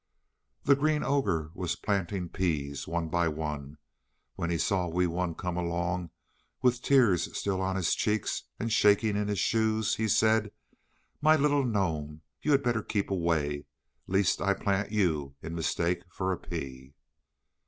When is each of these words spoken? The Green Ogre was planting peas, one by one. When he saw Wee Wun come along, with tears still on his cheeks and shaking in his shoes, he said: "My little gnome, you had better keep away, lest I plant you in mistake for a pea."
The 0.63 0.75
Green 0.75 1.03
Ogre 1.03 1.51
was 1.53 1.75
planting 1.75 2.27
peas, 2.27 2.87
one 2.87 3.07
by 3.09 3.27
one. 3.27 3.77
When 4.33 4.49
he 4.49 4.57
saw 4.57 4.87
Wee 4.87 5.05
Wun 5.05 5.35
come 5.35 5.57
along, 5.57 6.09
with 6.63 6.81
tears 6.81 7.37
still 7.37 7.61
on 7.61 7.75
his 7.75 7.93
cheeks 7.93 8.45
and 8.59 8.73
shaking 8.73 9.15
in 9.15 9.27
his 9.27 9.37
shoes, 9.37 9.97
he 9.97 10.07
said: 10.07 10.51
"My 11.21 11.35
little 11.35 11.63
gnome, 11.63 12.21
you 12.41 12.49
had 12.51 12.63
better 12.63 12.81
keep 12.81 13.11
away, 13.11 13.67
lest 14.07 14.41
I 14.41 14.55
plant 14.55 14.91
you 14.91 15.35
in 15.43 15.53
mistake 15.53 16.01
for 16.11 16.31
a 16.31 16.37
pea." 16.39 16.95